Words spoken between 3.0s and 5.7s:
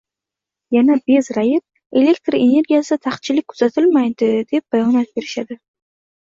taqchillik kuzatilmaydi” deb bayonot berishadi.